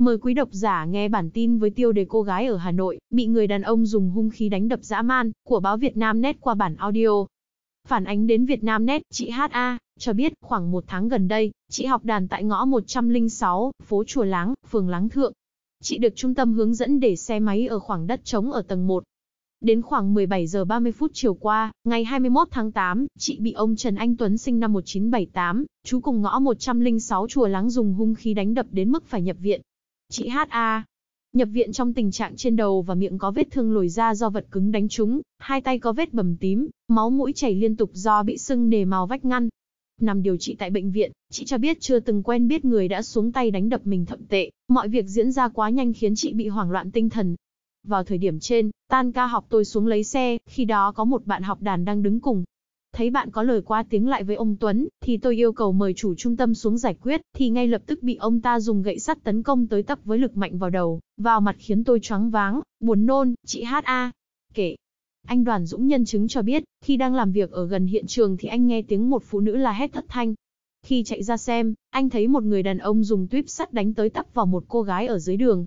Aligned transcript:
Mời 0.00 0.18
quý 0.18 0.34
độc 0.34 0.48
giả 0.52 0.84
nghe 0.84 1.08
bản 1.08 1.30
tin 1.30 1.58
với 1.58 1.70
tiêu 1.70 1.92
đề 1.92 2.06
cô 2.08 2.22
gái 2.22 2.46
ở 2.46 2.56
Hà 2.56 2.70
Nội 2.70 2.98
bị 3.10 3.26
người 3.26 3.46
đàn 3.46 3.62
ông 3.62 3.86
dùng 3.86 4.10
hung 4.10 4.30
khí 4.30 4.48
đánh 4.48 4.68
đập 4.68 4.80
dã 4.82 5.02
man 5.02 5.32
của 5.48 5.60
báo 5.60 5.76
Việt 5.76 5.96
Nam 5.96 6.20
Net 6.20 6.36
qua 6.40 6.54
bản 6.54 6.76
audio. 6.76 7.08
Phản 7.88 8.04
ánh 8.04 8.26
đến 8.26 8.44
Việt 8.44 8.64
Nam 8.64 8.86
Net, 8.86 9.02
chị 9.12 9.30
HA 9.30 9.78
cho 9.98 10.12
biết 10.12 10.32
khoảng 10.40 10.70
một 10.70 10.84
tháng 10.86 11.08
gần 11.08 11.28
đây, 11.28 11.52
chị 11.70 11.84
học 11.84 12.04
đàn 12.04 12.28
tại 12.28 12.44
ngõ 12.44 12.64
106, 12.64 13.72
phố 13.82 14.04
Chùa 14.04 14.24
Láng, 14.24 14.54
phường 14.68 14.88
Láng 14.88 15.08
Thượng. 15.08 15.32
Chị 15.82 15.98
được 15.98 16.16
trung 16.16 16.34
tâm 16.34 16.52
hướng 16.52 16.74
dẫn 16.74 17.00
để 17.00 17.16
xe 17.16 17.40
máy 17.40 17.66
ở 17.66 17.78
khoảng 17.78 18.06
đất 18.06 18.24
trống 18.24 18.52
ở 18.52 18.62
tầng 18.62 18.86
1. 18.86 19.04
Đến 19.60 19.82
khoảng 19.82 20.14
17 20.14 20.46
giờ 20.46 20.64
30 20.64 20.92
phút 20.92 21.10
chiều 21.14 21.34
qua, 21.34 21.72
ngày 21.84 22.04
21 22.04 22.48
tháng 22.50 22.72
8, 22.72 23.06
chị 23.18 23.38
bị 23.40 23.52
ông 23.52 23.76
Trần 23.76 23.94
Anh 23.94 24.16
Tuấn 24.16 24.38
sinh 24.38 24.60
năm 24.60 24.72
1978, 24.72 25.64
chú 25.84 26.00
cùng 26.00 26.22
ngõ 26.22 26.38
106 26.38 27.26
Chùa 27.28 27.46
Láng 27.46 27.70
dùng 27.70 27.94
hung 27.94 28.14
khí 28.14 28.34
đánh 28.34 28.54
đập 28.54 28.66
đến 28.70 28.90
mức 28.90 29.06
phải 29.06 29.22
nhập 29.22 29.36
viện. 29.40 29.60
Chị 30.12 30.28
HA 30.28 30.84
nhập 31.32 31.48
viện 31.52 31.72
trong 31.72 31.94
tình 31.94 32.10
trạng 32.10 32.36
trên 32.36 32.56
đầu 32.56 32.82
và 32.82 32.94
miệng 32.94 33.18
có 33.18 33.30
vết 33.30 33.50
thương 33.50 33.72
lồi 33.72 33.88
ra 33.88 34.14
do 34.14 34.30
vật 34.30 34.46
cứng 34.50 34.72
đánh 34.72 34.88
trúng, 34.88 35.20
hai 35.38 35.60
tay 35.60 35.78
có 35.78 35.92
vết 35.92 36.14
bầm 36.14 36.36
tím, 36.36 36.68
máu 36.88 37.10
mũi 37.10 37.32
chảy 37.32 37.54
liên 37.54 37.76
tục 37.76 37.90
do 37.92 38.22
bị 38.22 38.38
sưng 38.38 38.70
nề 38.70 38.84
màu 38.84 39.06
vách 39.06 39.24
ngăn. 39.24 39.48
Nằm 40.00 40.22
điều 40.22 40.36
trị 40.36 40.56
tại 40.58 40.70
bệnh 40.70 40.90
viện, 40.90 41.12
chị 41.30 41.44
cho 41.44 41.58
biết 41.58 41.80
chưa 41.80 42.00
từng 42.00 42.22
quen 42.22 42.48
biết 42.48 42.64
người 42.64 42.88
đã 42.88 43.02
xuống 43.02 43.32
tay 43.32 43.50
đánh 43.50 43.68
đập 43.68 43.80
mình 43.84 44.06
thậm 44.06 44.26
tệ, 44.28 44.50
mọi 44.68 44.88
việc 44.88 45.06
diễn 45.06 45.32
ra 45.32 45.48
quá 45.48 45.70
nhanh 45.70 45.92
khiến 45.92 46.14
chị 46.14 46.32
bị 46.32 46.48
hoảng 46.48 46.70
loạn 46.70 46.90
tinh 46.90 47.10
thần. 47.10 47.36
Vào 47.86 48.04
thời 48.04 48.18
điểm 48.18 48.40
trên, 48.40 48.70
tan 48.88 49.12
ca 49.12 49.26
học 49.26 49.46
tôi 49.48 49.64
xuống 49.64 49.86
lấy 49.86 50.04
xe, 50.04 50.38
khi 50.46 50.64
đó 50.64 50.92
có 50.92 51.04
một 51.04 51.26
bạn 51.26 51.42
học 51.42 51.62
đàn 51.62 51.84
đang 51.84 52.02
đứng 52.02 52.20
cùng, 52.20 52.44
Thấy 53.00 53.10
bạn 53.10 53.30
có 53.30 53.42
lời 53.42 53.62
qua 53.62 53.82
tiếng 53.90 54.08
lại 54.08 54.24
với 54.24 54.36
ông 54.36 54.56
Tuấn, 54.60 54.88
thì 55.00 55.16
tôi 55.16 55.36
yêu 55.36 55.52
cầu 55.52 55.72
mời 55.72 55.94
chủ 55.94 56.14
trung 56.14 56.36
tâm 56.36 56.54
xuống 56.54 56.78
giải 56.78 56.94
quyết, 56.94 57.20
thì 57.34 57.48
ngay 57.48 57.68
lập 57.68 57.82
tức 57.86 58.02
bị 58.02 58.14
ông 58.16 58.40
ta 58.40 58.60
dùng 58.60 58.82
gậy 58.82 58.98
sắt 58.98 59.24
tấn 59.24 59.42
công 59.42 59.66
tới 59.66 59.82
tấp 59.82 59.98
với 60.04 60.18
lực 60.18 60.36
mạnh 60.36 60.58
vào 60.58 60.70
đầu, 60.70 61.00
vào 61.16 61.40
mặt 61.40 61.56
khiến 61.58 61.84
tôi 61.84 62.00
choáng 62.00 62.30
váng, 62.30 62.60
buồn 62.80 63.06
nôn, 63.06 63.34
chị 63.46 63.62
HA. 63.62 64.10
Kể. 64.54 64.76
Anh 65.26 65.44
Đoàn 65.44 65.66
Dũng 65.66 65.86
nhân 65.86 66.04
chứng 66.04 66.28
cho 66.28 66.42
biết, 66.42 66.64
khi 66.84 66.96
đang 66.96 67.14
làm 67.14 67.32
việc 67.32 67.50
ở 67.50 67.66
gần 67.66 67.86
hiện 67.86 68.06
trường 68.06 68.36
thì 68.36 68.48
anh 68.48 68.66
nghe 68.66 68.82
tiếng 68.82 69.10
một 69.10 69.22
phụ 69.26 69.40
nữ 69.40 69.56
la 69.56 69.72
hét 69.72 69.92
thất 69.92 70.04
thanh. 70.08 70.34
Khi 70.82 71.02
chạy 71.02 71.22
ra 71.22 71.36
xem, 71.36 71.74
anh 71.90 72.10
thấy 72.10 72.28
một 72.28 72.42
người 72.42 72.62
đàn 72.62 72.78
ông 72.78 73.04
dùng 73.04 73.28
tuyếp 73.28 73.48
sắt 73.48 73.72
đánh 73.72 73.94
tới 73.94 74.10
tấp 74.10 74.26
vào 74.34 74.46
một 74.46 74.64
cô 74.68 74.82
gái 74.82 75.06
ở 75.06 75.18
dưới 75.18 75.36
đường, 75.36 75.66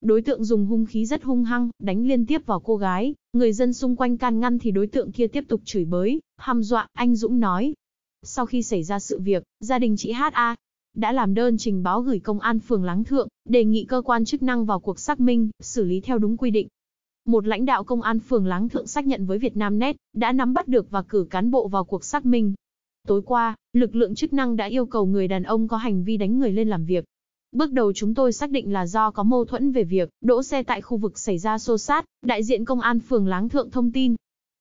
Đối 0.00 0.22
tượng 0.22 0.44
dùng 0.44 0.66
hung 0.66 0.86
khí 0.86 1.06
rất 1.06 1.22
hung 1.22 1.44
hăng, 1.44 1.70
đánh 1.78 2.06
liên 2.06 2.26
tiếp 2.26 2.46
vào 2.46 2.60
cô 2.60 2.76
gái, 2.76 3.14
người 3.32 3.52
dân 3.52 3.72
xung 3.72 3.96
quanh 3.96 4.16
can 4.16 4.40
ngăn 4.40 4.58
thì 4.58 4.70
đối 4.70 4.86
tượng 4.86 5.12
kia 5.12 5.26
tiếp 5.26 5.44
tục 5.48 5.60
chửi 5.64 5.84
bới, 5.84 6.20
hăm 6.36 6.62
dọa, 6.62 6.86
anh 6.92 7.16
Dũng 7.16 7.40
nói. 7.40 7.74
Sau 8.22 8.46
khi 8.46 8.62
xảy 8.62 8.82
ra 8.82 8.98
sự 8.98 9.20
việc, 9.20 9.42
gia 9.60 9.78
đình 9.78 9.96
chị 9.96 10.12
H.A. 10.12 10.56
đã 10.94 11.12
làm 11.12 11.34
đơn 11.34 11.58
trình 11.58 11.82
báo 11.82 12.02
gửi 12.02 12.18
công 12.18 12.40
an 12.40 12.58
phường 12.60 12.84
Láng 12.84 13.04
Thượng, 13.04 13.28
đề 13.44 13.64
nghị 13.64 13.84
cơ 13.84 14.02
quan 14.04 14.24
chức 14.24 14.42
năng 14.42 14.66
vào 14.66 14.80
cuộc 14.80 14.98
xác 14.98 15.20
minh, 15.20 15.50
xử 15.60 15.84
lý 15.84 16.00
theo 16.00 16.18
đúng 16.18 16.36
quy 16.36 16.50
định. 16.50 16.68
Một 17.24 17.46
lãnh 17.46 17.64
đạo 17.64 17.84
công 17.84 18.02
an 18.02 18.18
phường 18.20 18.46
Láng 18.46 18.68
Thượng 18.68 18.86
xác 18.86 19.06
nhận 19.06 19.26
với 19.26 19.38
Vietnamnet, 19.38 19.96
đã 20.12 20.32
nắm 20.32 20.54
bắt 20.54 20.68
được 20.68 20.90
và 20.90 21.02
cử 21.02 21.26
cán 21.30 21.50
bộ 21.50 21.68
vào 21.68 21.84
cuộc 21.84 22.04
xác 22.04 22.26
minh. 22.26 22.54
Tối 23.06 23.22
qua, 23.22 23.56
lực 23.72 23.94
lượng 23.94 24.14
chức 24.14 24.32
năng 24.32 24.56
đã 24.56 24.64
yêu 24.64 24.86
cầu 24.86 25.06
người 25.06 25.28
đàn 25.28 25.42
ông 25.42 25.68
có 25.68 25.76
hành 25.76 26.04
vi 26.04 26.16
đánh 26.16 26.38
người 26.38 26.52
lên 26.52 26.68
làm 26.68 26.84
việc, 26.84 27.04
Bước 27.52 27.72
đầu 27.72 27.92
chúng 27.92 28.14
tôi 28.14 28.32
xác 28.32 28.50
định 28.50 28.72
là 28.72 28.86
do 28.86 29.10
có 29.10 29.22
mâu 29.22 29.44
thuẫn 29.44 29.72
về 29.72 29.84
việc 29.84 30.08
đỗ 30.20 30.42
xe 30.42 30.62
tại 30.62 30.80
khu 30.80 30.96
vực 30.96 31.18
xảy 31.18 31.38
ra 31.38 31.58
xô 31.58 31.78
xát, 31.78 32.04
đại 32.22 32.44
diện 32.44 32.64
công 32.64 32.80
an 32.80 33.00
phường 33.00 33.26
Láng 33.26 33.48
Thượng 33.48 33.70
thông 33.70 33.92
tin. 33.92 34.14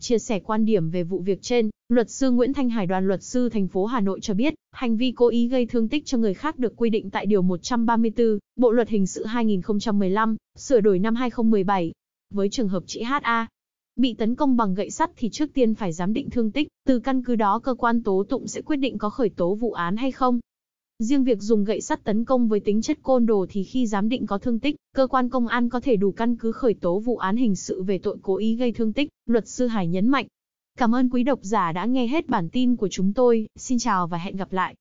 Chia 0.00 0.18
sẻ 0.18 0.40
quan 0.40 0.64
điểm 0.64 0.90
về 0.90 1.02
vụ 1.02 1.18
việc 1.18 1.42
trên, 1.42 1.70
luật 1.88 2.10
sư 2.10 2.30
Nguyễn 2.30 2.52
Thanh 2.52 2.70
Hải 2.70 2.86
đoàn 2.86 3.08
luật 3.08 3.22
sư 3.22 3.48
thành 3.48 3.68
phố 3.68 3.86
Hà 3.86 4.00
Nội 4.00 4.20
cho 4.22 4.34
biết, 4.34 4.54
hành 4.72 4.96
vi 4.96 5.12
cố 5.12 5.28
ý 5.28 5.48
gây 5.48 5.66
thương 5.66 5.88
tích 5.88 6.06
cho 6.06 6.18
người 6.18 6.34
khác 6.34 6.58
được 6.58 6.76
quy 6.76 6.90
định 6.90 7.10
tại 7.10 7.26
điều 7.26 7.42
134, 7.42 8.38
Bộ 8.56 8.72
luật 8.72 8.88
hình 8.88 9.06
sự 9.06 9.24
2015, 9.24 10.36
sửa 10.56 10.80
đổi 10.80 10.98
năm 10.98 11.14
2017. 11.14 11.92
Với 12.30 12.48
trường 12.48 12.68
hợp 12.68 12.82
chị 12.86 13.02
H.A 13.02 13.46
bị 13.96 14.14
tấn 14.14 14.34
công 14.34 14.56
bằng 14.56 14.74
gậy 14.74 14.90
sắt 14.90 15.10
thì 15.16 15.28
trước 15.30 15.54
tiên 15.54 15.74
phải 15.74 15.92
giám 15.92 16.12
định 16.12 16.30
thương 16.30 16.50
tích, 16.50 16.68
từ 16.86 16.98
căn 16.98 17.22
cứ 17.24 17.36
đó 17.36 17.58
cơ 17.58 17.74
quan 17.74 18.02
tố 18.02 18.24
tụng 18.28 18.46
sẽ 18.46 18.62
quyết 18.62 18.76
định 18.76 18.98
có 18.98 19.10
khởi 19.10 19.28
tố 19.28 19.54
vụ 19.54 19.72
án 19.72 19.96
hay 19.96 20.12
không. 20.12 20.40
Riêng 21.00 21.24
việc 21.24 21.42
dùng 21.42 21.64
gậy 21.64 21.80
sắt 21.80 22.04
tấn 22.04 22.24
công 22.24 22.48
với 22.48 22.60
tính 22.60 22.82
chất 22.82 22.98
côn 23.02 23.26
đồ 23.26 23.46
thì 23.50 23.64
khi 23.64 23.86
giám 23.86 24.08
định 24.08 24.26
có 24.26 24.38
thương 24.38 24.58
tích, 24.58 24.76
cơ 24.94 25.06
quan 25.06 25.28
công 25.28 25.48
an 25.48 25.68
có 25.68 25.80
thể 25.80 25.96
đủ 25.96 26.12
căn 26.12 26.36
cứ 26.36 26.52
khởi 26.52 26.74
tố 26.74 26.98
vụ 26.98 27.16
án 27.16 27.36
hình 27.36 27.56
sự 27.56 27.82
về 27.82 27.98
tội 27.98 28.16
cố 28.22 28.36
ý 28.36 28.56
gây 28.56 28.72
thương 28.72 28.92
tích, 28.92 29.08
luật 29.26 29.48
sư 29.48 29.66
Hải 29.66 29.88
nhấn 29.88 30.08
mạnh. 30.08 30.26
Cảm 30.78 30.94
ơn 30.94 31.08
quý 31.08 31.22
độc 31.22 31.38
giả 31.42 31.72
đã 31.72 31.84
nghe 31.84 32.06
hết 32.06 32.28
bản 32.28 32.48
tin 32.48 32.76
của 32.76 32.88
chúng 32.88 33.12
tôi, 33.12 33.46
xin 33.56 33.78
chào 33.78 34.06
và 34.06 34.18
hẹn 34.18 34.36
gặp 34.36 34.52
lại. 34.52 34.74